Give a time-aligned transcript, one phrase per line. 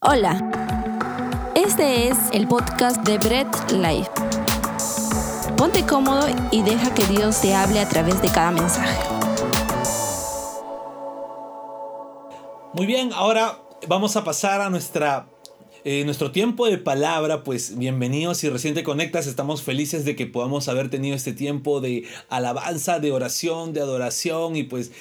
[0.00, 0.38] Hola,
[1.56, 4.08] este es el podcast de Bread Life.
[5.56, 8.96] Ponte cómodo y deja que Dios te hable a través de cada mensaje.
[12.74, 13.58] Muy bien, ahora
[13.88, 15.26] vamos a pasar a nuestra
[15.82, 20.26] eh, nuestro tiempo de palabra, pues bienvenidos y recién te conectas, estamos felices de que
[20.26, 24.92] podamos haber tenido este tiempo de alabanza, de oración, de adoración y pues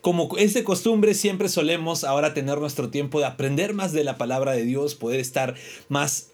[0.00, 4.18] como es de costumbre, siempre solemos ahora tener nuestro tiempo de aprender más de la
[4.18, 5.54] palabra de Dios, poder estar
[5.88, 6.32] más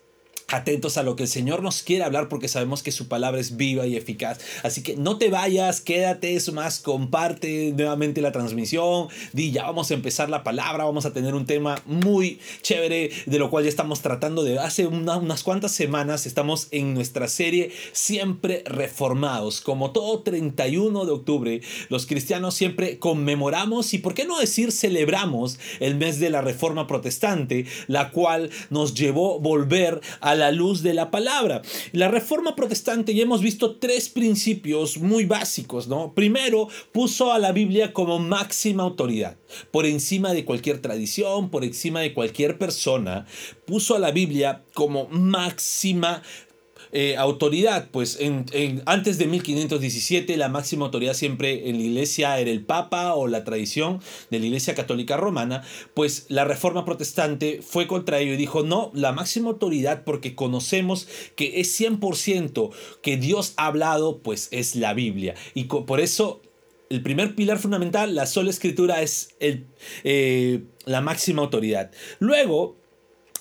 [0.54, 3.56] atentos a lo que el Señor nos quiere hablar porque sabemos que su palabra es
[3.56, 4.38] viva y eficaz.
[4.62, 9.90] Así que no te vayas, quédate, eso más, comparte nuevamente la transmisión, di ya vamos
[9.90, 13.70] a empezar la palabra, vamos a tener un tema muy chévere de lo cual ya
[13.70, 19.60] estamos tratando de hace unas cuantas semanas, estamos en nuestra serie Siempre Reformados.
[19.60, 25.58] Como todo 31 de octubre, los cristianos siempre conmemoramos y por qué no decir celebramos
[25.80, 30.94] el mes de la Reforma Protestante, la cual nos llevó volver a la luz de
[30.94, 31.62] la palabra.
[31.92, 36.14] La reforma protestante ya hemos visto tres principios muy básicos, ¿no?
[36.14, 39.36] Primero, puso a la Biblia como máxima autoridad,
[39.70, 43.26] por encima de cualquier tradición, por encima de cualquier persona,
[43.66, 46.22] puso a la Biblia como máxima
[46.96, 48.46] eh, autoridad, pues en,
[48.86, 53.42] antes de 1517 la máxima autoridad siempre en la iglesia era el Papa o la
[53.42, 54.00] tradición
[54.30, 58.92] de la iglesia católica romana, pues la reforma protestante fue contra ello y dijo, no,
[58.94, 62.70] la máxima autoridad porque conocemos que es 100%
[63.02, 65.34] que Dios ha hablado, pues es la Biblia.
[65.52, 66.42] Y por eso
[66.90, 69.66] el primer pilar fundamental, la sola escritura, es el,
[70.04, 71.90] eh, la máxima autoridad.
[72.20, 72.76] Luego,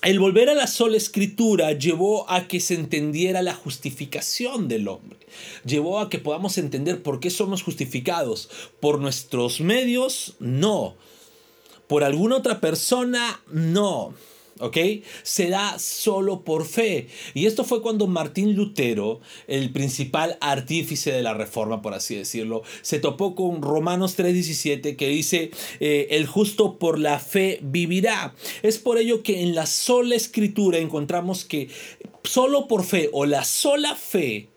[0.04, 5.20] el volver a la sola escritura llevó a que se entendiera la justificación del hombre.
[5.66, 8.50] Llevó a que podamos entender por qué somos justificados.
[8.81, 10.36] ¿Por nuestros medios?
[10.40, 10.96] No.
[11.88, 13.42] ¿Por alguna otra persona?
[13.50, 14.14] No.
[14.59, 14.78] ¿Ok?
[15.23, 17.08] Se da solo por fe.
[17.34, 22.63] Y esto fue cuando Martín Lutero, el principal artífice de la reforma, por así decirlo,
[22.81, 28.36] se topó con Romanos 3:17 que dice, eh, el justo por la fe vivirá.
[28.62, 31.69] Es por ello que en la sola escritura encontramos que
[32.24, 34.53] solo por fe o la sola fe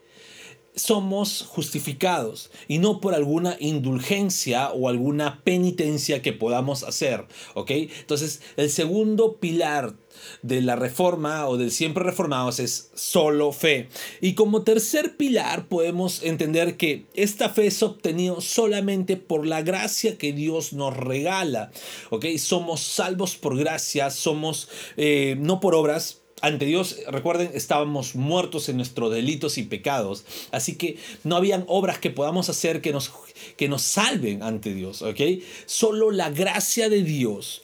[0.77, 7.71] somos justificados y no por alguna indulgencia o alguna penitencia que podamos hacer, ¿ok?
[7.71, 9.95] Entonces, el segundo pilar
[10.41, 13.89] de la reforma o del siempre reformados es solo fe.
[14.21, 20.17] Y como tercer pilar podemos entender que esta fe es obtenida solamente por la gracia
[20.17, 21.71] que Dios nos regala,
[22.09, 22.25] ¿ok?
[22.37, 28.77] Somos salvos por gracia, somos eh, no por obras, ante Dios, recuerden, estábamos muertos en
[28.77, 30.23] nuestros delitos y pecados.
[30.51, 33.11] Así que no habían obras que podamos hacer que nos,
[33.55, 35.19] que nos salven ante Dios, ¿ok?
[35.65, 37.63] Solo la gracia de Dios,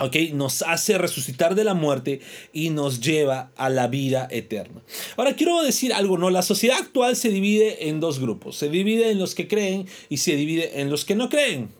[0.00, 0.16] ¿ok?
[0.32, 2.20] Nos hace resucitar de la muerte
[2.52, 4.82] y nos lleva a la vida eterna.
[5.16, 6.30] Ahora quiero decir algo, ¿no?
[6.30, 8.56] La sociedad actual se divide en dos grupos.
[8.56, 11.70] Se divide en los que creen y se divide en los que no creen.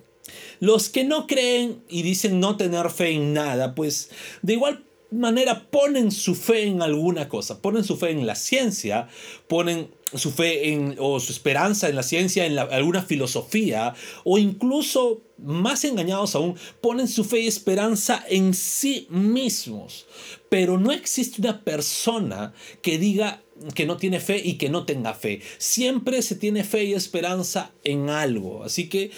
[0.60, 4.10] Los que no creen y dicen no tener fe en nada, pues
[4.43, 9.08] de igual manera ponen su fe en alguna cosa, ponen su fe en la ciencia,
[9.48, 15.22] ponen su fe en, o su esperanza en la ciencia, en alguna filosofía, o incluso,
[15.38, 20.06] más engañados aún, ponen su fe y esperanza en sí mismos.
[20.48, 22.52] Pero no existe una persona
[22.82, 23.42] que diga
[23.74, 25.40] que no tiene fe y que no tenga fe.
[25.58, 28.64] Siempre se tiene fe y esperanza en algo.
[28.64, 29.10] Así que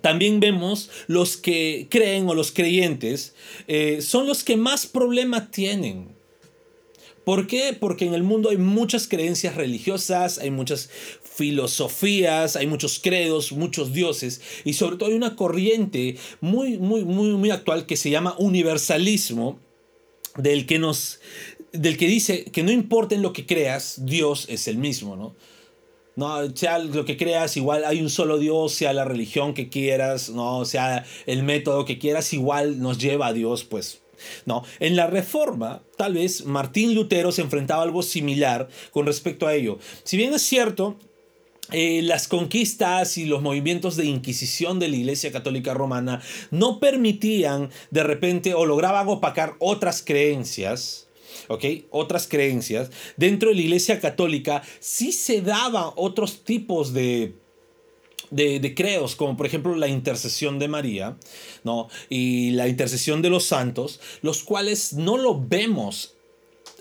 [0.00, 3.34] también vemos los que creen o los creyentes
[3.68, 6.08] eh, son los que más problemas tienen.
[7.24, 7.76] ¿Por qué?
[7.78, 10.90] Porque en el mundo hay muchas creencias religiosas, hay muchas
[11.22, 17.28] filosofías, hay muchos credos, muchos dioses y sobre todo hay una corriente muy, muy, muy,
[17.30, 19.60] muy actual que se llama universalismo,
[20.36, 21.20] del que nos,
[21.72, 25.34] del que dice que no importa en lo que creas, Dios es el mismo, ¿no?
[26.14, 30.28] No, sea lo que creas, igual hay un solo Dios, sea la religión que quieras,
[30.30, 34.02] no, sea el método que quieras, igual nos lleva a Dios, pues.
[34.44, 39.46] No, en la reforma, tal vez Martín Lutero se enfrentaba a algo similar con respecto
[39.46, 39.78] a ello.
[40.04, 40.96] Si bien es cierto,
[41.70, 46.20] eh, las conquistas y los movimientos de inquisición de la Iglesia Católica Romana
[46.50, 51.08] no permitían de repente o lograban opacar otras creencias,
[51.48, 51.64] ¿ok?
[51.90, 52.90] Otras creencias.
[53.16, 57.34] Dentro de la Iglesia Católica sí se daban otros tipos de
[58.32, 61.16] de, creos, como por ejemplo la intercesión de María,
[61.64, 61.88] ¿no?
[62.08, 66.14] Y la intercesión de los santos, los cuales no lo vemos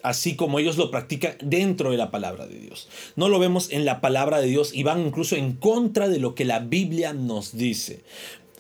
[0.04, 2.88] así como ellos lo practican dentro de la palabra de Dios.
[3.16, 6.34] No lo vemos en la palabra de Dios y van incluso en contra de lo
[6.34, 8.02] que la Biblia nos dice.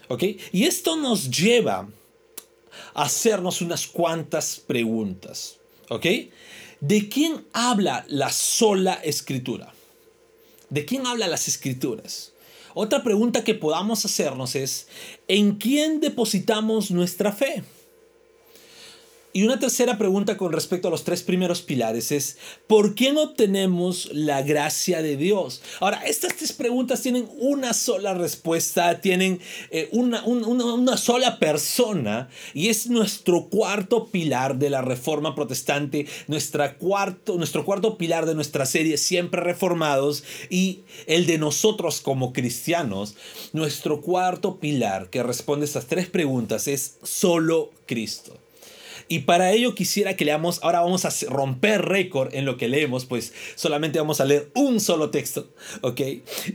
[0.07, 0.23] ¿Ok?
[0.51, 1.89] Y esto nos lleva
[2.93, 5.60] hacernos unas cuantas preguntas.
[5.91, 6.05] ¿Ok?
[6.79, 9.73] ¿De quién habla la sola escritura?
[10.69, 12.31] ¿De quién habla las escrituras?
[12.73, 14.87] Otra pregunta que podamos hacernos es,
[15.27, 17.63] ¿en quién depositamos nuestra fe?
[19.33, 22.37] Y una tercera pregunta con respecto a los tres primeros pilares es,
[22.67, 25.61] ¿por quién obtenemos la gracia de Dios?
[25.79, 29.39] Ahora, estas tres preguntas tienen una sola respuesta, tienen
[29.69, 36.75] eh, una, una, sola persona y es nuestro cuarto pilar de la Reforma Protestante, nuestra
[36.75, 43.15] cuarto, nuestro cuarto pilar de nuestra serie Siempre Reformados y el de nosotros como cristianos.
[43.53, 48.40] Nuestro cuarto pilar que responde a estas tres preguntas es solo Cristo.
[49.11, 53.05] Y para ello quisiera que leamos, ahora vamos a romper récord en lo que leemos,
[53.05, 55.49] pues solamente vamos a leer un solo texto,
[55.81, 55.99] ¿ok?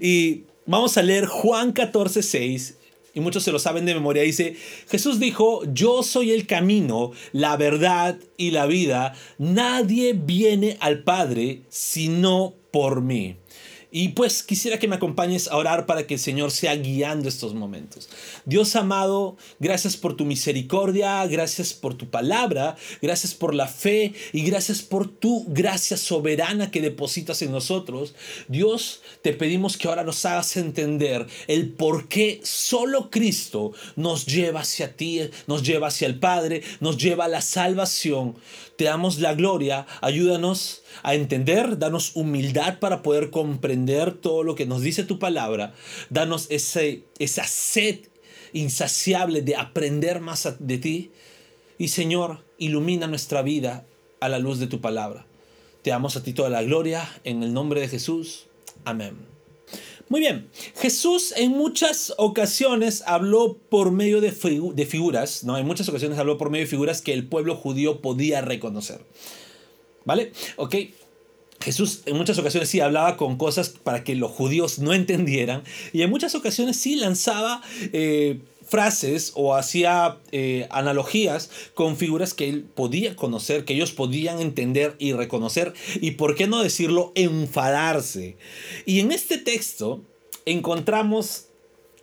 [0.01, 2.79] Y vamos a leer Juan 14, 6.
[3.13, 4.23] Y muchos se lo saben de memoria.
[4.23, 4.57] Dice,
[4.89, 9.15] Jesús dijo, yo soy el camino, la verdad y la vida.
[9.37, 13.37] Nadie viene al Padre sino por mí.
[13.91, 17.55] Y pues quisiera que me acompañes a orar para que el Señor sea guiando estos
[17.55, 18.09] momentos.
[18.45, 24.43] Dios amado, gracias por tu misericordia, gracias por tu palabra, gracias por la fe y
[24.43, 28.15] gracias por tu gracia soberana que depositas en nosotros.
[28.49, 34.61] Dios, te pedimos que ahora nos hagas entender el por qué solo Cristo nos lleva
[34.61, 38.37] hacia ti, nos lleva hacia el Padre, nos lleva a la salvación.
[38.77, 44.67] Te damos la gloria, ayúdanos a entender, danos humildad para poder comprender todo lo que
[44.67, 45.75] nos dice tu palabra,
[46.11, 48.01] danos ese, esa sed
[48.53, 51.11] insaciable de aprender más de ti
[51.79, 53.87] y Señor, ilumina nuestra vida
[54.21, 55.27] a la luz de tu palabra.
[55.83, 58.47] Te damos a ti toda la gloria en el nombre de Jesús.
[58.85, 59.17] Amén.
[60.09, 65.59] Muy bien, Jesús en muchas ocasiones habló por medio de, de, figuras, ¿no?
[65.59, 69.01] En muchas ocasiones habló por medio de figuras que el pueblo judío podía reconocer.
[70.07, 70.33] ¿Vale?
[70.57, 70.77] Ok.
[71.61, 76.03] Jesús en muchas ocasiones sí hablaba con cosas para que los judíos no entendieran y
[76.03, 77.63] en muchas ocasiones sí lanzaba
[77.95, 84.41] eh, frases o hacía eh, analogías con figuras que él podía conocer, que ellos podían
[84.41, 88.37] entender y reconocer y por qué no decirlo, enfadarse.
[88.85, 90.05] Y en este texto
[90.45, 91.47] encontramos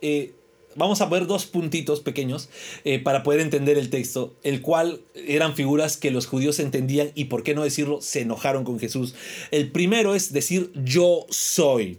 [0.02, 0.34] eh,
[0.76, 2.48] vamos a ver dos puntitos pequeños
[2.84, 7.26] eh, para poder entender el texto, el cual eran figuras que los judíos entendían y,
[7.26, 9.14] por qué no decirlo, se enojaron con Jesús.
[9.50, 11.98] El primero es decir yo soy.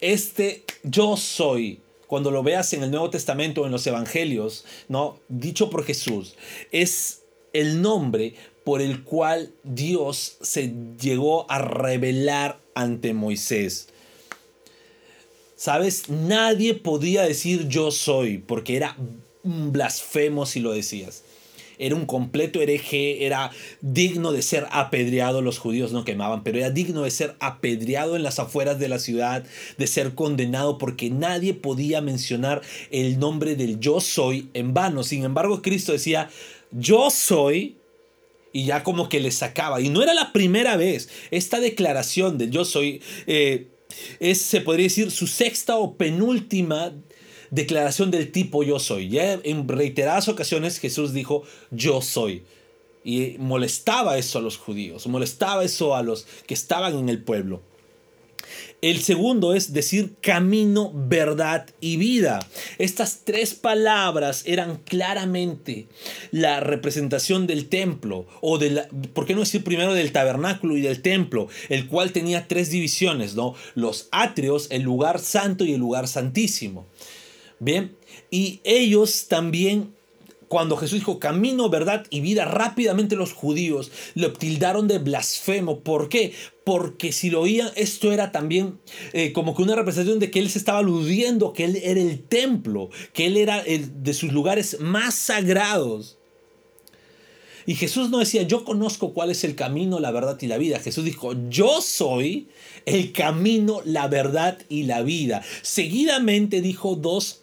[0.00, 5.18] Este yo soy cuando lo veas en el Nuevo Testamento o en los Evangelios, ¿no?
[5.28, 6.34] dicho por Jesús,
[6.70, 7.22] es
[7.52, 8.34] el nombre
[8.64, 13.88] por el cual Dios se llegó a revelar ante Moisés.
[15.62, 16.08] ¿Sabes?
[16.08, 18.96] Nadie podía decir yo soy, porque era
[19.44, 21.22] un blasfemo si lo decías.
[21.78, 26.70] Era un completo hereje, era digno de ser apedreado, los judíos no quemaban, pero era
[26.70, 29.44] digno de ser apedreado en las afueras de la ciudad,
[29.78, 32.60] de ser condenado, porque nadie podía mencionar
[32.90, 35.04] el nombre del yo soy en vano.
[35.04, 36.28] Sin embargo, Cristo decía,
[36.72, 37.76] yo soy,
[38.52, 39.80] y ya como que le sacaba.
[39.80, 41.08] Y no era la primera vez.
[41.30, 43.68] Esta declaración del yo soy eh,
[44.20, 46.92] es, se podría decir, su sexta o penúltima
[47.50, 49.08] declaración del tipo yo soy.
[49.08, 52.44] Ya en reiteradas ocasiones Jesús dijo yo soy.
[53.04, 57.60] Y molestaba eso a los judíos, molestaba eso a los que estaban en el pueblo.
[58.82, 62.44] El segundo es decir camino, verdad y vida.
[62.78, 65.86] Estas tres palabras eran claramente
[66.32, 70.80] la representación del templo, o de la, ¿por qué no decir primero del tabernáculo y
[70.80, 71.46] del templo?
[71.68, 73.54] El cual tenía tres divisiones, ¿no?
[73.76, 76.88] Los atrios, el lugar santo y el lugar santísimo.
[77.60, 77.94] Bien,
[78.32, 79.94] y ellos también
[80.52, 85.80] cuando Jesús dijo camino, verdad y vida, rápidamente los judíos lo tildaron de blasfemo.
[85.80, 86.34] ¿Por qué?
[86.62, 88.78] Porque si lo oían, esto era también
[89.14, 92.20] eh, como que una representación de que él se estaba aludiendo, que él era el
[92.24, 96.18] templo, que él era el de sus lugares más sagrados.
[97.64, 100.80] Y Jesús no decía, yo conozco cuál es el camino, la verdad y la vida.
[100.80, 102.48] Jesús dijo, yo soy
[102.84, 105.42] el camino, la verdad y la vida.
[105.62, 107.40] Seguidamente dijo dos,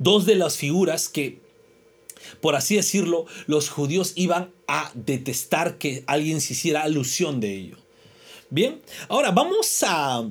[0.00, 1.41] dos de las figuras que
[2.42, 7.76] por así decirlo, los judíos iban a detestar que alguien se hiciera alusión de ello.
[8.50, 10.28] Bien, ahora vamos a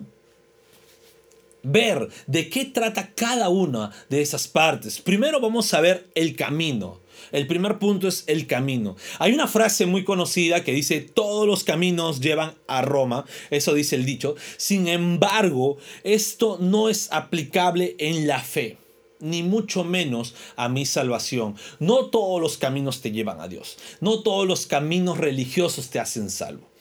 [1.63, 4.99] ver de qué trata cada una de esas partes.
[4.99, 6.99] Primero vamos a ver el camino.
[7.31, 8.97] El primer punto es el camino.
[9.17, 13.25] Hay una frase muy conocida que dice, todos los caminos llevan a Roma.
[13.51, 14.35] Eso dice el dicho.
[14.57, 18.80] Sin embargo, esto no es aplicable en la fe.
[19.21, 21.55] Ni mucho menos a mi salvación.
[21.79, 23.77] No todos los caminos te llevan a Dios.
[23.99, 26.71] No todos los caminos religiosos te hacen salvo.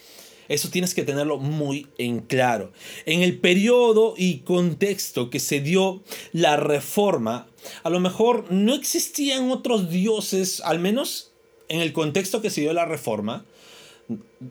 [0.51, 2.73] Eso tienes que tenerlo muy en claro.
[3.07, 7.47] En el periodo y contexto que se dio la reforma,
[7.85, 11.31] a lo mejor no existían otros dioses, al menos
[11.69, 13.47] en el contexto que se dio la reforma.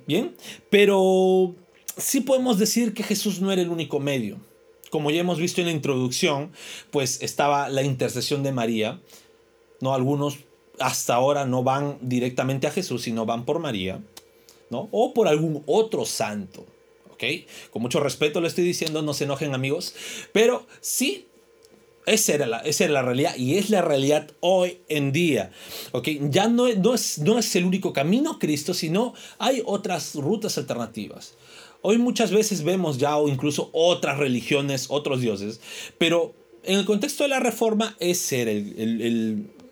[0.08, 0.36] Bien,
[0.70, 1.54] pero
[1.98, 4.40] sí podemos decir que Jesús no era el único medio.
[4.90, 6.52] Como ya hemos visto en la introducción,
[6.92, 9.00] pues estaba la intercesión de María.
[9.82, 10.40] No algunos
[10.80, 14.02] hasta ahora no van directamente a Jesús, sino van por María.
[14.72, 16.66] O por algún otro santo.
[17.12, 17.24] ¿Ok?
[17.72, 19.94] Con mucho respeto lo estoy diciendo, no se enojen amigos.
[20.32, 21.28] Pero sí,
[22.06, 25.52] esa era, la, esa era la realidad y es la realidad hoy en día.
[25.92, 26.08] ¿Ok?
[26.30, 31.34] Ya no, no, es, no es el único camino Cristo, sino hay otras rutas alternativas.
[31.82, 35.62] Hoy muchas veces vemos ya o incluso otras religiones, otros dioses,
[35.98, 36.34] pero
[36.64, 38.52] en el contexto de la reforma esa era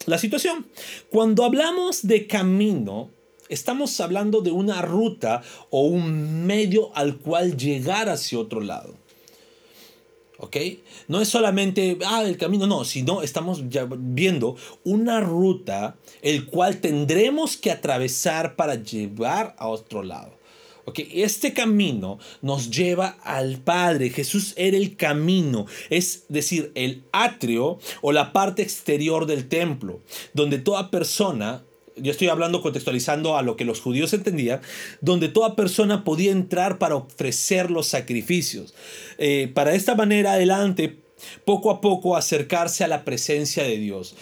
[0.05, 0.65] la situación.
[1.09, 3.09] Cuando hablamos de camino,
[3.49, 8.93] Estamos hablando de una ruta o un medio al cual llegar hacia otro lado.
[10.39, 10.57] ¿Ok?
[11.07, 16.79] No es solamente, ah, el camino, no, sino estamos ya viendo una ruta el cual
[16.79, 20.36] tendremos que atravesar para llevar a otro lado.
[20.87, 20.99] ¿Ok?
[21.11, 24.09] Este camino nos lleva al Padre.
[24.09, 29.99] Jesús era el camino, es decir, el atrio o la parte exterior del templo,
[30.33, 31.65] donde toda persona
[31.97, 34.61] yo estoy hablando contextualizando a lo que los judíos entendían,
[35.01, 38.73] donde toda persona podía entrar para ofrecer los sacrificios.
[39.17, 40.99] Eh, para esta manera adelante,
[41.43, 44.15] poco a poco acercarse a la presencia de Dios.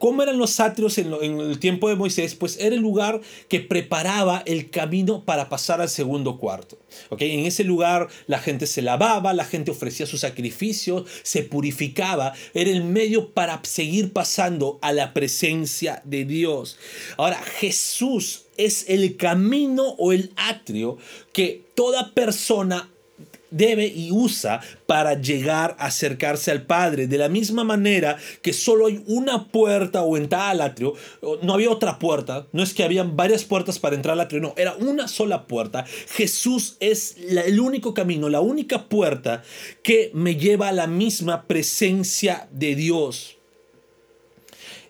[0.00, 2.34] ¿Cómo eran los atrios en, el tiempo de Moisés?
[2.34, 6.78] Pues era el lugar que preparaba el camino para pasar al segundo cuarto.
[7.10, 7.38] ¿Okay?
[7.38, 12.32] En ese lugar la gente se lavaba, la gente ofrecía sus sacrificios, se purificaba.
[12.54, 16.78] Era el medio para seguir pasando a la presencia de Dios.
[17.18, 20.96] Ahora, Jesús es el camino o el atrio
[21.34, 22.88] que toda persona
[23.50, 27.06] debe y usa para llegar a acercarse al Padre.
[27.06, 30.94] De la misma manera que solo hay una puerta o entrada al atrio,
[31.42, 34.54] no había otra puerta, no es que habían varias puertas para entrar al atrio, no,
[34.56, 35.84] era una sola puerta.
[36.14, 39.42] Jesús es el único camino, la única puerta
[39.82, 43.36] que me lleva a la misma presencia de Dios.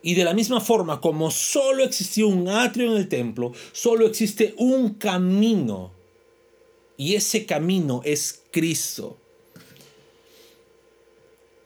[0.02, 4.54] Y de la misma forma, como solo existía un atrio en el templo, solo existe
[4.56, 5.99] un camino
[7.00, 9.16] y ese camino es Cristo.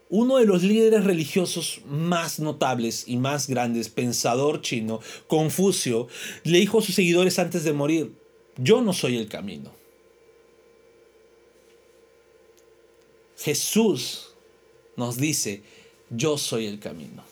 [0.09, 6.07] Uno de los líderes religiosos más notables y más grandes, pensador chino, Confucio,
[6.45, 8.15] le dijo a sus seguidores antes de morir,
[8.59, 9.73] yo no soy el camino.
[13.37, 14.35] Jesús
[14.95, 15.65] nos dice,
[16.11, 17.25] yo soy el camino.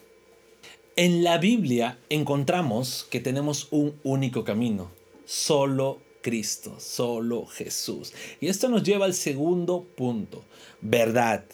[0.97, 4.91] En la Biblia encontramos que tenemos un único camino,
[5.25, 8.13] solo Cristo, solo Jesús.
[8.41, 10.45] Y esto nos lleva al segundo punto,
[10.81, 11.45] verdad.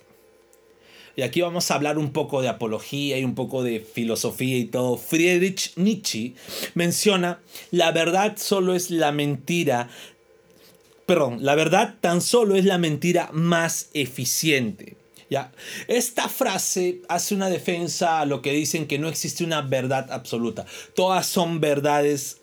[1.18, 4.66] Y aquí vamos a hablar un poco de apología y un poco de filosofía y
[4.66, 4.96] todo.
[4.96, 6.34] Friedrich Nietzsche
[6.74, 7.40] menciona,
[7.72, 9.88] la verdad solo es la mentira,
[11.06, 14.96] perdón, la verdad tan solo es la mentira más eficiente.
[15.28, 15.52] ¿Ya?
[15.88, 20.66] Esta frase hace una defensa a lo que dicen que no existe una verdad absoluta.
[20.94, 22.37] Todas son verdades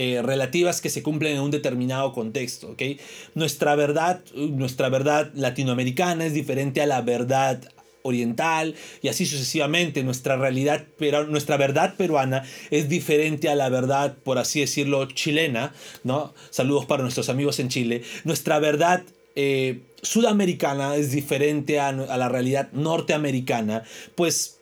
[0.00, 2.68] eh, relativas que se cumplen en un determinado contexto.
[2.68, 3.00] ¿okay?
[3.34, 7.60] Nuestra, verdad, nuestra verdad latinoamericana es diferente a la verdad
[8.02, 10.04] oriental y así sucesivamente.
[10.04, 15.74] Nuestra realidad, pero nuestra verdad peruana es diferente a la verdad, por así decirlo, chilena.
[16.04, 16.32] ¿no?
[16.50, 18.02] Saludos para nuestros amigos en Chile.
[18.22, 19.02] Nuestra verdad
[19.34, 23.82] eh, sudamericana es diferente a, a la realidad norteamericana.
[24.14, 24.57] Pues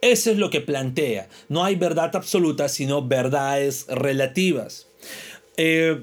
[0.00, 1.28] eso es lo que plantea.
[1.48, 4.86] No hay verdad absoluta, sino verdades relativas.
[5.56, 6.02] Eh,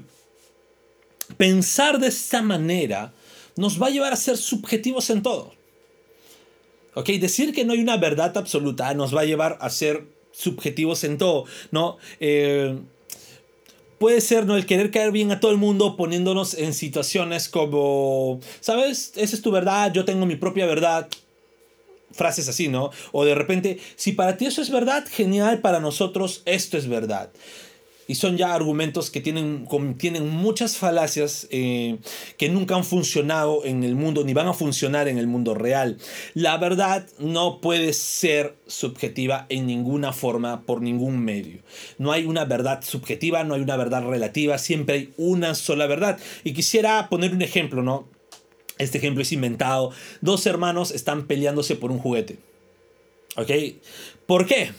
[1.36, 3.12] pensar de esta manera
[3.56, 5.52] nos va a llevar a ser subjetivos en todo.
[6.94, 7.08] ¿Ok?
[7.10, 11.18] Decir que no hay una verdad absoluta nos va a llevar a ser subjetivos en
[11.18, 11.44] todo.
[11.70, 11.98] ¿No?
[12.20, 12.78] Eh,
[13.98, 14.56] puede ser ¿no?
[14.56, 19.12] el querer caer bien a todo el mundo poniéndonos en situaciones como, ¿sabes?
[19.16, 21.08] Esa es tu verdad, yo tengo mi propia verdad
[22.14, 22.90] frases así, ¿no?
[23.12, 27.30] O de repente, si para ti eso es verdad, genial, para nosotros esto es verdad.
[28.06, 31.96] Y son ya argumentos que tienen, contienen muchas falacias eh,
[32.36, 35.98] que nunca han funcionado en el mundo ni van a funcionar en el mundo real.
[36.34, 41.60] La verdad no puede ser subjetiva en ninguna forma por ningún medio.
[41.98, 46.18] No hay una verdad subjetiva, no hay una verdad relativa, siempre hay una sola verdad.
[46.44, 48.13] Y quisiera poner un ejemplo, ¿no?
[48.78, 49.92] Este ejemplo es inventado.
[50.20, 52.38] Dos hermanos están peleándose por un juguete.
[53.36, 53.50] ¿Ok?
[54.26, 54.72] ¿Por qué?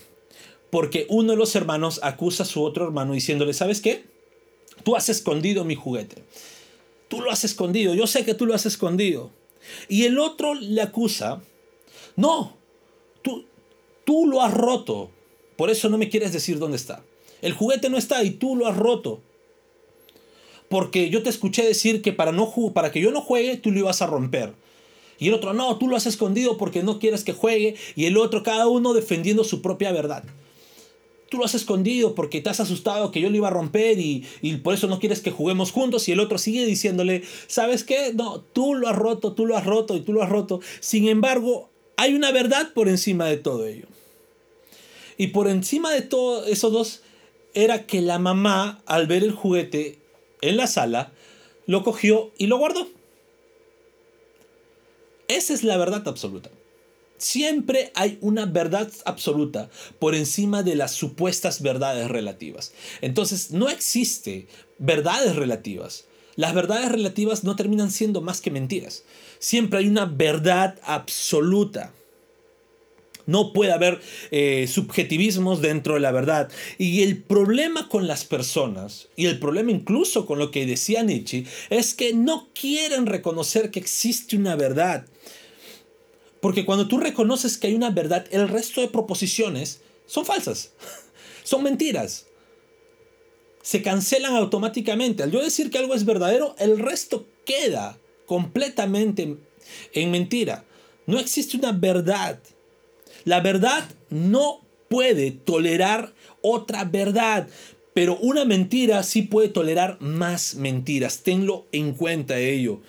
[0.69, 4.05] Porque uno de los hermanos acusa a su otro hermano diciéndole, ¿sabes qué?
[4.83, 6.23] Tú has escondido mi juguete.
[7.07, 7.93] Tú lo has escondido.
[7.93, 9.31] Yo sé que tú lo has escondido.
[9.87, 11.41] Y el otro le acusa,
[12.15, 12.57] no,
[13.21, 13.45] tú,
[14.03, 15.09] tú lo has roto.
[15.55, 17.03] Por eso no me quieres decir dónde está.
[17.41, 19.21] El juguete no está y tú lo has roto.
[20.69, 23.79] Porque yo te escuché decir que para, no, para que yo no juegue, tú lo
[23.79, 24.53] ibas a romper.
[25.17, 27.75] Y el otro, no, tú lo has escondido porque no quieres que juegue.
[27.95, 30.23] Y el otro, cada uno defendiendo su propia verdad.
[31.29, 34.25] Tú lo has escondido porque te has asustado que yo lo iba a romper y,
[34.41, 36.07] y, por eso no quieres que juguemos juntos.
[36.07, 38.13] Y el otro sigue diciéndole, ¿sabes qué?
[38.13, 40.59] No, tú lo has roto, tú lo has roto y tú lo has roto.
[40.81, 43.87] Sin embargo, hay una verdad por encima de todo ello.
[45.17, 47.01] Y por encima de todo esos dos
[47.53, 49.99] era que la mamá, al ver el juguete
[50.41, 51.11] en la sala,
[51.65, 52.87] lo cogió y lo guardó.
[55.27, 56.51] Esa es la verdad absoluta.
[57.17, 62.73] Siempre hay una verdad absoluta por encima de las supuestas verdades relativas.
[63.01, 66.05] Entonces, no existe verdades relativas.
[66.35, 69.03] Las verdades relativas no terminan siendo más que mentiras.
[69.39, 71.93] Siempre hay una verdad absoluta.
[73.25, 74.01] No puede haber
[74.31, 76.51] eh, subjetivismos dentro de la verdad.
[76.77, 81.45] Y el problema con las personas, y el problema incluso con lo que decía Nietzsche,
[81.69, 85.05] es que no quieren reconocer que existe una verdad.
[86.39, 90.73] Porque cuando tú reconoces que hay una verdad, el resto de proposiciones son falsas,
[91.43, 92.27] son mentiras.
[93.63, 95.23] Se cancelan automáticamente.
[95.23, 99.37] Al yo decir que algo es verdadero, el resto queda completamente
[99.93, 100.65] en mentira.
[101.07, 102.39] No existe una verdad.
[103.25, 107.47] La verdad no puede tolerar otra verdad,
[107.93, 111.23] pero una mentira sí puede tolerar más mentiras.
[111.23, 112.81] Tenlo en cuenta ello.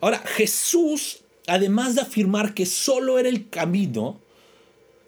[0.00, 4.20] Ahora, Jesús, además de afirmar que solo era el camino,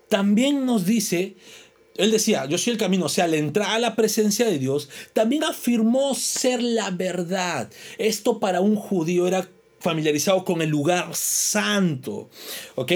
[0.09, 1.35] también nos dice,
[1.97, 4.89] él decía, yo soy el camino, o sea, al entrar a la presencia de Dios,
[5.13, 7.71] también afirmó ser la verdad.
[7.99, 9.49] Esto para un judío era
[9.81, 12.31] familiarizado con el lugar santo,
[12.77, 12.93] ¿ok?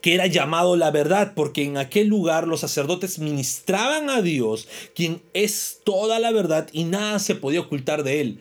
[0.00, 5.22] Que era llamado la verdad, porque en aquel lugar los sacerdotes ministraban a Dios, quien
[5.32, 8.40] es toda la verdad y nada se podía ocultar de él.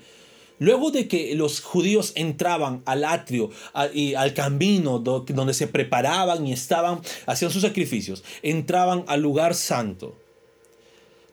[0.60, 3.50] Luego de que los judíos entraban al atrio
[3.94, 10.16] y al camino donde se preparaban y estaban, hacían sus sacrificios, entraban al lugar santo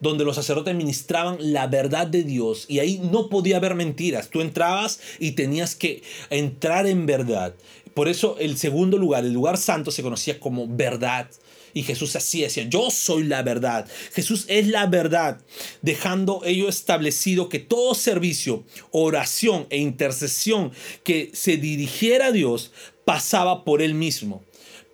[0.00, 4.30] donde los sacerdotes ministraban la verdad de Dios y ahí no podía haber mentiras.
[4.30, 7.54] Tú entrabas y tenías que entrar en verdad.
[8.00, 11.28] Por eso el segundo lugar, el lugar santo, se conocía como verdad.
[11.74, 13.86] Y Jesús así decía, yo soy la verdad.
[14.14, 15.38] Jesús es la verdad,
[15.82, 20.72] dejando ello establecido que todo servicio, oración e intercesión
[21.04, 22.72] que se dirigiera a Dios
[23.04, 24.42] pasaba por él mismo.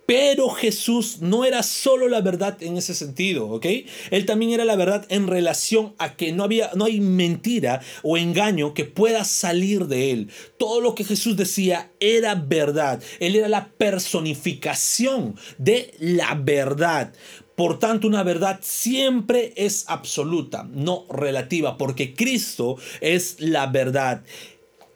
[0.07, 3.65] Pero Jesús no era solo la verdad en ese sentido, ¿ok?
[4.09, 8.17] Él también era la verdad en relación a que no, había, no hay mentira o
[8.17, 10.29] engaño que pueda salir de él.
[10.57, 13.03] Todo lo que Jesús decía era verdad.
[13.19, 17.11] Él era la personificación de la verdad.
[17.57, 24.23] Por tanto, una verdad siempre es absoluta, no relativa, porque Cristo es la verdad.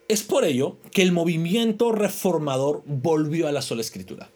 [0.07, 4.29] Es por ello que el movimiento reformador volvió a la sola escritura.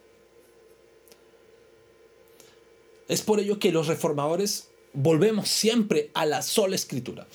[3.08, 7.28] Es por ello que los reformadores volvemos siempre a la sola escritura.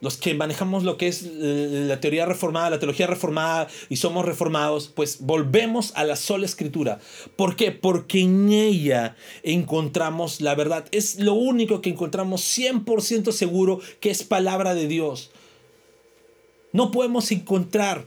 [0.00, 4.88] Los que manejamos lo que es la teoría reformada, la teología reformada y somos reformados,
[4.88, 7.00] pues volvemos a la sola escritura.
[7.36, 7.70] ¿Por qué?
[7.70, 10.86] Porque en ella encontramos la verdad.
[10.90, 15.32] Es lo único que encontramos 100% seguro que es palabra de Dios.
[16.72, 18.06] No podemos encontrar,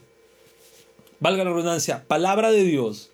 [1.19, 3.12] valga la redundancia, palabra de Dios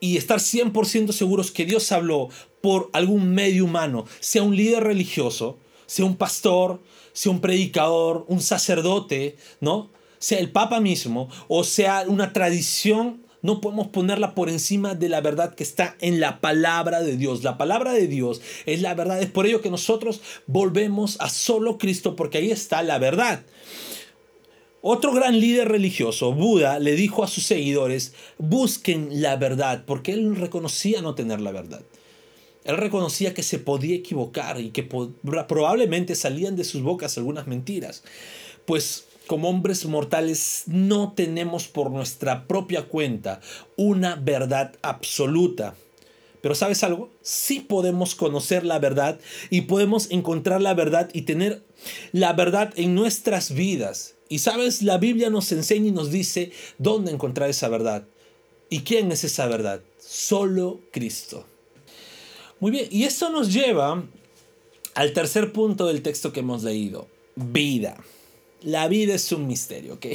[0.00, 2.28] y estar 100% seguros que Dios habló
[2.60, 6.82] por algún medio humano, sea un líder religioso, sea un pastor,
[7.12, 9.90] sea un predicador, un sacerdote, ¿no?
[10.18, 15.20] Sea el Papa mismo o sea una tradición, no podemos ponerla por encima de la
[15.20, 17.44] verdad que está en la palabra de Dios.
[17.44, 21.78] La palabra de Dios es la verdad, es por ello que nosotros volvemos a solo
[21.78, 23.44] Cristo porque ahí está la verdad.
[24.88, 30.36] Otro gran líder religioso, Buda, le dijo a sus seguidores, busquen la verdad, porque él
[30.36, 31.82] reconocía no tener la verdad.
[32.62, 38.04] Él reconocía que se podía equivocar y que probablemente salían de sus bocas algunas mentiras.
[38.64, 43.40] Pues como hombres mortales no tenemos por nuestra propia cuenta
[43.76, 45.74] una verdad absoluta.
[46.42, 47.10] Pero ¿sabes algo?
[47.22, 49.18] Sí podemos conocer la verdad
[49.50, 51.64] y podemos encontrar la verdad y tener
[52.12, 54.15] la verdad en nuestras vidas.
[54.28, 58.06] Y sabes, la Biblia nos enseña y nos dice dónde encontrar esa verdad.
[58.68, 59.82] ¿Y quién es esa verdad?
[59.98, 61.46] Solo Cristo.
[62.58, 64.02] Muy bien, y esto nos lleva
[64.94, 68.02] al tercer punto del texto que hemos leído, vida.
[68.62, 70.06] La vida es un misterio, ¿ok?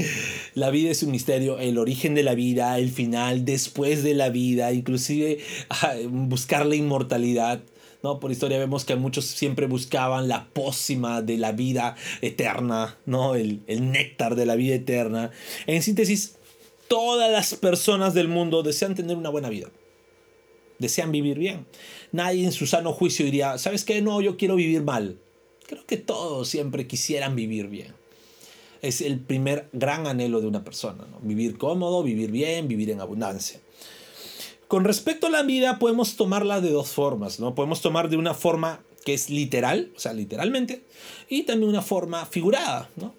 [0.54, 4.30] La vida es un misterio, el origen de la vida, el final, después de la
[4.30, 5.38] vida, inclusive
[6.08, 7.62] buscar la inmortalidad.
[8.02, 8.20] ¿No?
[8.20, 13.34] Por historia vemos que muchos siempre buscaban la pócima de la vida eterna, ¿no?
[13.34, 15.30] El, el néctar de la vida eterna.
[15.66, 16.36] En síntesis,
[16.88, 19.70] todas las personas del mundo desean tener una buena vida.
[20.78, 21.66] Desean vivir bien.
[22.10, 24.00] Nadie en su sano juicio diría, ¿sabes qué?
[24.00, 25.18] No, yo quiero vivir mal.
[25.66, 27.94] Creo que todos siempre quisieran vivir bien.
[28.82, 31.20] Es el primer gran anhelo de una persona, ¿no?
[31.20, 33.59] Vivir cómodo, vivir bien, vivir en abundancia.
[34.70, 37.56] Con respecto a la vida, podemos tomarla de dos formas, ¿no?
[37.56, 40.84] Podemos tomar de una forma que es literal, o sea, literalmente,
[41.28, 43.12] y también una forma figurada, ¿no?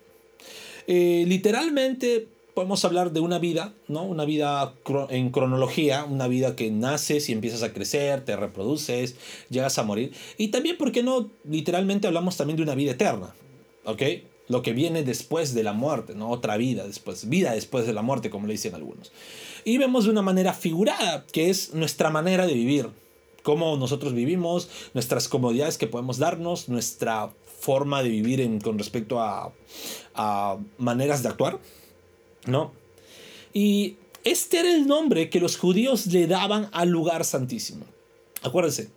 [0.87, 4.03] Eh, literalmente podemos hablar de una vida, ¿no?
[4.03, 4.75] Una vida
[5.09, 9.17] en cronología, una vida que naces y empiezas a crecer, te reproduces,
[9.49, 10.13] llegas a morir.
[10.37, 11.29] Y también, ¿por qué no?
[11.43, 13.35] Literalmente hablamos también de una vida eterna,
[13.83, 14.01] ¿ok?
[14.51, 16.29] Lo que viene después de la muerte, ¿no?
[16.29, 19.11] Otra vida después, vida después de la muerte, como le dicen algunos.
[19.63, 22.89] Y vemos de una manera figurada, que es nuestra manera de vivir,
[23.43, 29.51] cómo nosotros vivimos, nuestras comodidades que podemos darnos, nuestra forma de vivir con respecto a,
[30.15, 31.59] a maneras de actuar
[32.45, 32.71] ¿no?
[33.53, 37.85] Y este era el nombre que los judíos le daban al lugar santísimo.
[38.43, 38.89] Acuérdense,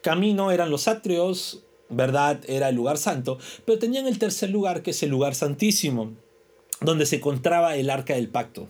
[0.00, 4.90] camino eran los atrios, verdad era el lugar santo, pero tenían el tercer lugar que
[4.90, 6.12] es el lugar santísimo,
[6.80, 8.68] donde se encontraba el arca del pacto.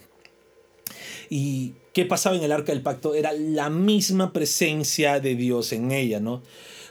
[1.30, 3.14] ¿Y qué pasaba en el arca del pacto?
[3.14, 6.42] Era la misma presencia de Dios en ella, ¿no?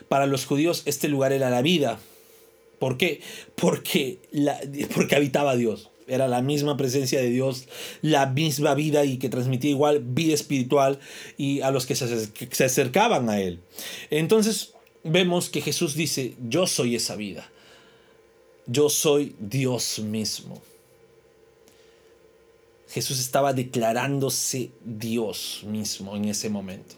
[0.08, 1.98] Para los judíos este lugar era la vida.
[2.78, 3.20] ¿Por qué?
[3.54, 4.60] Porque, la,
[4.94, 7.68] porque habitaba Dios era la misma presencia de Dios,
[8.02, 10.98] la misma vida y que transmitía igual vida espiritual
[11.36, 13.60] y a los que se, se acercaban a Él.
[14.10, 17.50] Entonces vemos que Jesús dice, yo soy esa vida,
[18.66, 20.60] yo soy Dios mismo.
[22.88, 26.94] Jesús estaba declarándose Dios mismo en ese momento.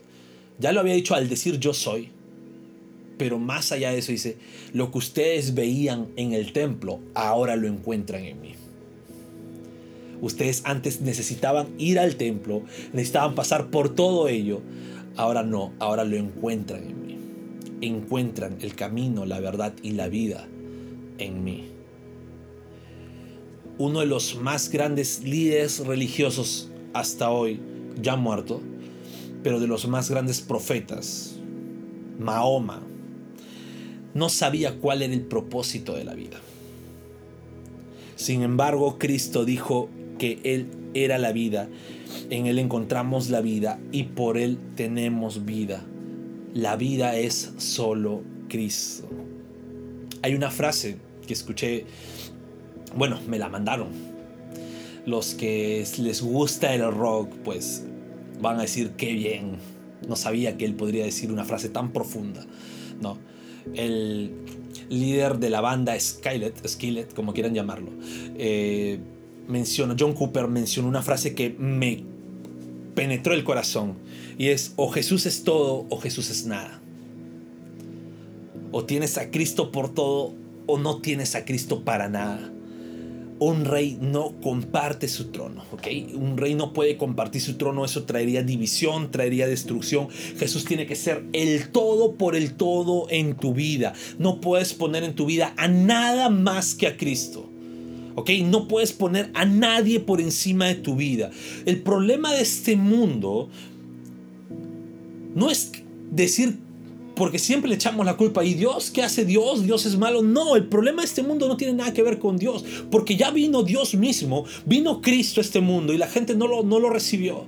[0.58, 2.10] Ya lo había dicho al decir yo soy,
[3.16, 4.36] pero más allá de eso dice,
[4.72, 8.54] lo que ustedes veían en el templo, ahora lo encuentran en mí.
[10.20, 12.62] Ustedes antes necesitaban ir al templo,
[12.92, 14.62] necesitaban pasar por todo ello.
[15.16, 17.03] Ahora no, ahora lo encuentran en mí.
[17.84, 20.46] Encuentran el camino, la verdad y la vida
[21.18, 21.68] en mí.
[23.78, 27.60] Uno de los más grandes líderes religiosos hasta hoy,
[28.00, 28.62] ya muerto,
[29.42, 31.36] pero de los más grandes profetas,
[32.18, 32.82] Mahoma,
[34.14, 36.40] no sabía cuál era el propósito de la vida.
[38.16, 41.68] Sin embargo, Cristo dijo, que Él era la vida.
[42.30, 45.84] En Él encontramos la vida y por Él tenemos vida.
[46.54, 49.08] La vida es solo Cristo.
[50.22, 51.84] Hay una frase que escuché,
[52.96, 53.88] bueno, me la mandaron.
[55.04, 57.84] Los que les gusta el rock, pues
[58.40, 59.56] van a decir qué bien.
[60.08, 62.46] No sabía que él podría decir una frase tan profunda,
[63.00, 63.18] ¿no?
[63.74, 64.32] El
[64.88, 67.90] líder de la banda Skillet, Skillet como quieran llamarlo,
[68.36, 69.00] eh,
[69.48, 72.04] menciona, John Cooper mencionó una frase que me
[72.94, 73.96] penetró el corazón
[74.38, 76.80] y es o Jesús es todo o Jesús es nada.
[78.72, 80.34] O tienes a Cristo por todo
[80.66, 82.50] o no tienes a Cristo para nada.
[83.38, 85.86] Un rey no comparte su trono, ¿ok?
[86.14, 90.08] Un rey no puede compartir su trono, eso traería división, traería destrucción.
[90.38, 93.92] Jesús tiene que ser el todo por el todo en tu vida.
[94.18, 97.50] No puedes poner en tu vida a nada más que a Cristo.
[98.14, 98.30] ¿ok?
[98.44, 101.30] No puedes poner a nadie por encima de tu vida.
[101.66, 103.50] El problema de este mundo
[105.34, 105.72] no es
[106.10, 106.58] decir,
[107.14, 109.64] porque siempre le echamos la culpa, ¿y Dios qué hace Dios?
[109.64, 110.22] Dios es malo.
[110.22, 113.30] No, el problema de este mundo no tiene nada que ver con Dios, porque ya
[113.30, 116.90] vino Dios mismo, vino Cristo a este mundo y la gente no lo, no lo
[116.90, 117.44] recibió.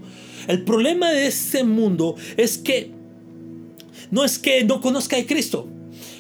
[0.47, 2.93] El problema de este mundo es que
[4.11, 5.69] no es que no conozca a Cristo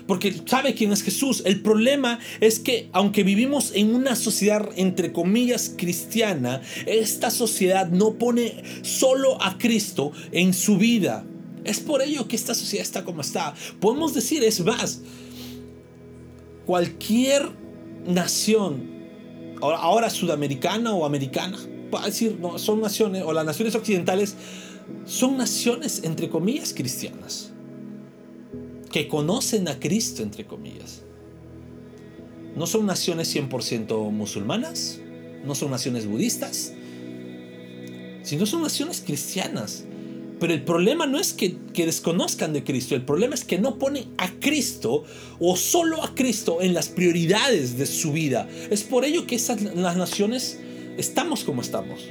[0.07, 1.43] porque sabe quién es Jesús.
[1.45, 8.15] El problema es que aunque vivimos en una sociedad entre comillas cristiana, esta sociedad no
[8.15, 11.25] pone solo a Cristo en su vida.
[11.67, 13.55] Es por ello que esta sociedad está como está.
[13.81, 15.01] Podemos decir, es más,
[16.65, 17.51] cualquier
[18.07, 18.91] nación,
[19.61, 21.59] ahora, sudamericana o americana,
[21.93, 24.35] va a decir, no, son naciones, o las naciones occidentales,
[25.05, 27.53] son naciones entre comillas cristianas
[28.93, 31.03] que conocen a Cristo, entre comillas.
[32.55, 35.01] No son naciones 100% musulmanas,
[35.45, 36.73] no son naciones budistas,
[38.23, 39.85] sino son naciones cristianas.
[40.39, 44.05] Pero el problema no es que, desconozcan de Cristo, el problema es que no ponen
[44.19, 45.05] a Cristo
[45.39, 48.49] o solo a Cristo en las prioridades de su vida.
[48.71, 50.61] Es por ello que esas, las naciones
[50.99, 52.11] estamos como estamos.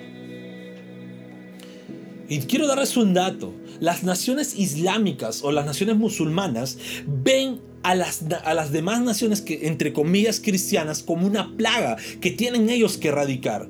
[2.27, 3.53] Y quiero darles un dato.
[3.79, 9.67] Las naciones islámicas o las naciones musulmanas ven a las, a las demás naciones que,
[9.67, 13.67] entre comillas, cristianas como una plaga que tienen ellos que erradicar.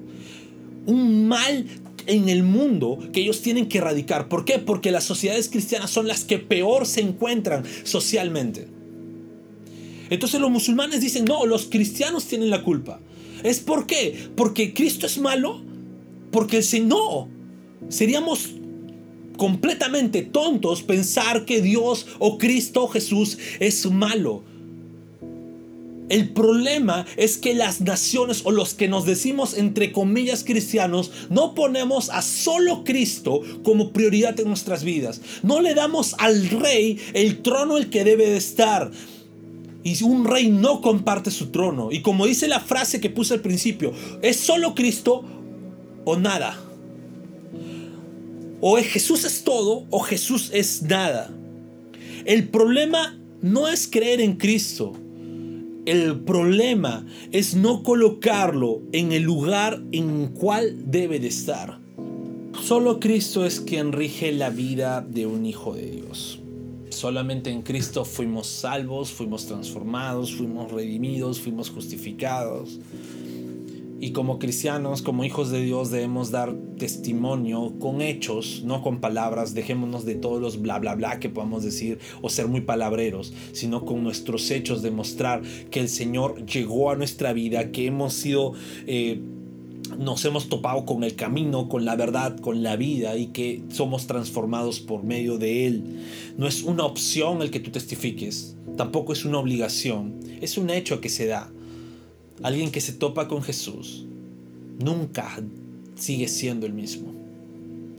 [0.85, 1.65] Un mal
[2.07, 4.27] en el mundo que ellos tienen que erradicar.
[4.27, 4.59] ¿Por qué?
[4.59, 8.67] Porque las sociedades cristianas son las que peor se encuentran socialmente.
[10.09, 12.99] Entonces los musulmanes dicen, no, los cristianos tienen la culpa.
[13.43, 14.29] ¿Es por qué?
[14.35, 15.61] Porque Cristo es malo.
[16.31, 17.29] Porque si no,
[17.89, 18.51] seríamos
[19.37, 24.43] completamente tontos pensar que Dios o Cristo Jesús es malo.
[26.07, 31.55] El problema es que las naciones o los que nos decimos entre comillas cristianos no
[31.55, 35.21] ponemos a solo Cristo como prioridad en nuestras vidas.
[35.41, 38.91] No le damos al rey el trono el que debe de estar.
[39.83, 41.91] Y un rey no comparte su trono.
[41.91, 43.91] Y como dice la frase que puse al principio,
[44.21, 45.23] es solo Cristo
[46.05, 46.59] o nada.
[48.61, 51.31] O Jesús es todo o Jesús es nada.
[52.25, 54.93] El problema no es creer en Cristo.
[55.85, 61.79] El problema es no colocarlo en el lugar en cual debe de estar.
[62.59, 66.39] Solo Cristo es quien rige la vida de un hijo de Dios.
[66.89, 72.79] Solamente en Cristo fuimos salvos, fuimos transformados, fuimos redimidos, fuimos justificados.
[73.99, 79.53] Y como cristianos, como hijos de Dios, debemos dar testimonio con hechos, no con palabras.
[79.53, 83.85] Dejémonos de todos los bla bla bla que podamos decir o ser muy palabreros, sino
[83.85, 88.53] con nuestros hechos demostrar que el Señor llegó a nuestra vida, que hemos sido.
[88.85, 89.21] Eh,
[89.97, 94.07] nos hemos topado con el camino, con la verdad, con la vida y que somos
[94.07, 95.83] transformados por medio de Él.
[96.37, 100.99] No es una opción el que tú testifiques, tampoco es una obligación, es un hecho
[101.01, 101.54] que se da.
[102.43, 104.05] Alguien que se topa con Jesús
[104.83, 105.41] nunca
[105.95, 107.13] sigue siendo el mismo.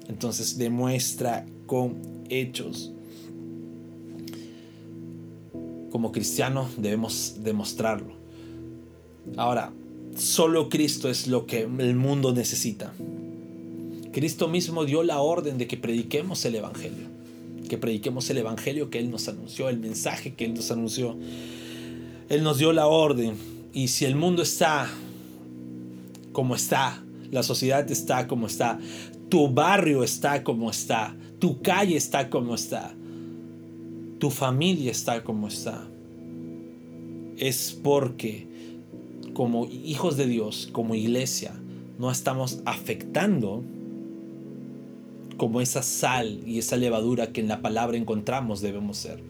[0.09, 1.96] Entonces demuestra con
[2.29, 2.92] hechos.
[5.90, 8.14] Como cristianos debemos demostrarlo.
[9.37, 9.72] Ahora,
[10.16, 12.92] solo Cristo es lo que el mundo necesita.
[14.12, 17.09] Cristo mismo dio la orden de que prediquemos el Evangelio.
[17.68, 21.16] Que prediquemos el Evangelio que Él nos anunció, el mensaje que Él nos anunció.
[22.29, 24.88] Él nos dio la orden y si el mundo está
[26.32, 28.78] como está, la sociedad está como está,
[29.28, 32.94] tu barrio está como está, tu calle está como está,
[34.18, 35.86] tu familia está como está,
[37.36, 38.46] es porque
[39.34, 41.52] como hijos de Dios, como iglesia,
[41.98, 43.62] no estamos afectando
[45.36, 49.22] como esa sal y esa levadura que en la palabra encontramos debemos ser.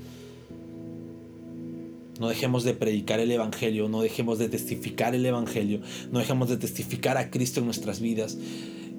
[2.19, 6.57] No dejemos de predicar el Evangelio, no dejemos de testificar el Evangelio, no dejemos de
[6.57, 8.39] testificar a Cristo en nuestras vidas.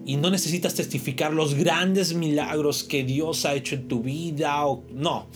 [0.06, 4.66] Y no necesitas testificar los grandes milagros que Dios ha hecho en tu vida.
[4.66, 5.28] O, no,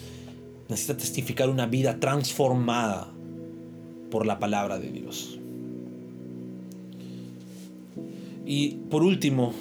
[0.70, 3.12] necesitas testificar una vida transformada
[4.10, 5.40] por la palabra de Dios.
[8.46, 9.54] Y por último,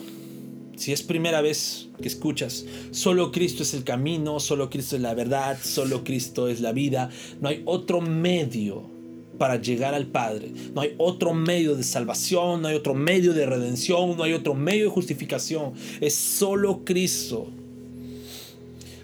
[0.81, 5.13] si es primera vez que escuchas, solo Cristo es el camino, solo Cristo es la
[5.13, 8.89] verdad, solo Cristo es la vida, no hay otro medio
[9.37, 13.45] para llegar al Padre, no hay otro medio de salvación, no hay otro medio de
[13.45, 17.49] redención, no hay otro medio de justificación, es solo Cristo.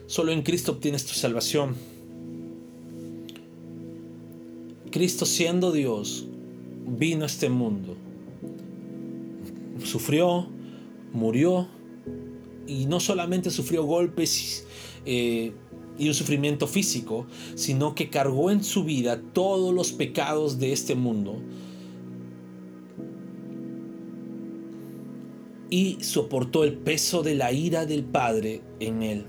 [0.07, 1.75] Solo en Cristo obtienes tu salvación.
[4.91, 6.25] Cristo siendo Dios
[6.87, 7.97] vino a este mundo,
[9.85, 10.56] sufrió,
[11.17, 11.67] murió
[12.67, 14.67] y no solamente sufrió golpes
[15.05, 15.53] eh,
[15.99, 20.95] y un sufrimiento físico, sino que cargó en su vida todos los pecados de este
[20.95, 21.41] mundo
[25.71, 29.25] y soportó el peso de la ira del Padre en él.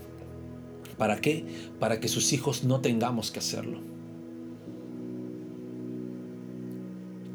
[0.97, 1.45] ¿Para qué?
[1.80, 3.80] Para que sus hijos no tengamos que hacerlo.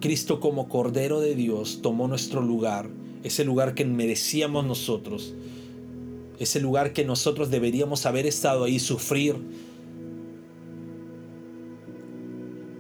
[0.00, 2.90] Cristo como Cordero de Dios tomó nuestro lugar
[3.22, 5.34] ese lugar que merecíamos nosotros,
[6.38, 9.36] ese lugar que nosotros deberíamos haber estado ahí, sufrir,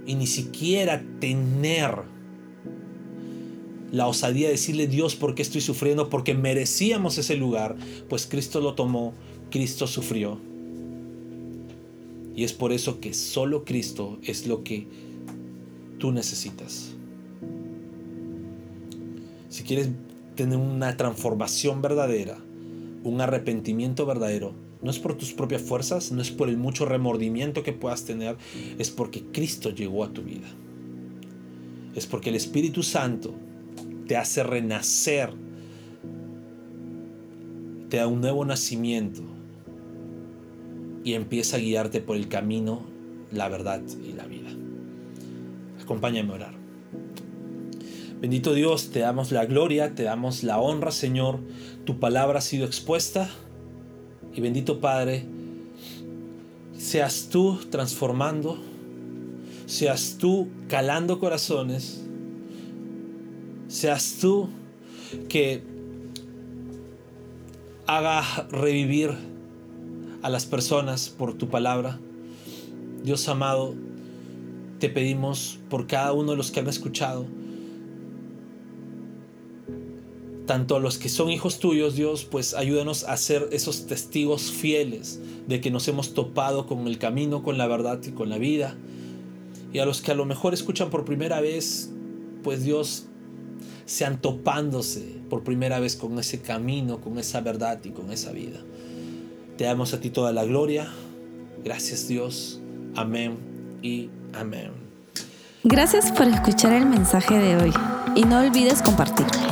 [0.06, 2.12] y ni siquiera tener
[3.92, 7.76] la osadía de decirle Dios por qué estoy sufriendo, porque merecíamos ese lugar,
[8.08, 9.12] pues Cristo lo tomó,
[9.50, 10.38] Cristo sufrió.
[12.34, 14.86] Y es por eso que solo Cristo es lo que
[15.98, 16.94] tú necesitas.
[19.50, 19.90] Si quieres
[20.34, 22.38] tener una transformación verdadera,
[23.04, 27.62] un arrepentimiento verdadero, no es por tus propias fuerzas, no es por el mucho remordimiento
[27.62, 28.36] que puedas tener,
[28.78, 30.48] es porque Cristo llegó a tu vida.
[31.94, 33.32] Es porque el Espíritu Santo
[34.08, 35.30] te hace renacer,
[37.88, 39.22] te da un nuevo nacimiento
[41.04, 42.82] y empieza a guiarte por el camino,
[43.30, 44.50] la verdad y la vida.
[45.80, 46.61] Acompáñame a orar.
[48.22, 51.40] Bendito Dios, te damos la gloria, te damos la honra, Señor.
[51.84, 53.28] Tu palabra ha sido expuesta.
[54.32, 55.24] Y bendito Padre,
[56.78, 58.58] seas tú transformando,
[59.66, 62.04] seas tú calando corazones,
[63.66, 64.48] seas tú
[65.28, 65.64] que
[67.88, 69.10] haga revivir
[70.22, 71.98] a las personas por tu palabra.
[73.02, 73.74] Dios amado,
[74.78, 77.26] te pedimos por cada uno de los que han escuchado,
[80.52, 85.18] tanto a los que son hijos tuyos, Dios, pues ayúdanos a ser esos testigos fieles
[85.46, 88.76] de que nos hemos topado con el camino, con la verdad y con la vida.
[89.72, 91.88] Y a los que a lo mejor escuchan por primera vez,
[92.42, 93.06] pues Dios,
[93.86, 98.60] sean topándose por primera vez con ese camino, con esa verdad y con esa vida.
[99.56, 100.92] Te damos a ti toda la gloria.
[101.64, 102.60] Gracias Dios.
[102.94, 103.38] Amén
[103.80, 104.72] y amén.
[105.64, 107.72] Gracias por escuchar el mensaje de hoy
[108.14, 109.51] y no olvides compartirlo.